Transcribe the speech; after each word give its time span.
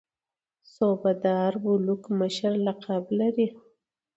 صوبه 0.73 1.11
دار 1.25 1.53
بلوک 1.63 2.03
مشر 2.19 2.53
لقب 2.65 3.03
لري. 3.19 3.47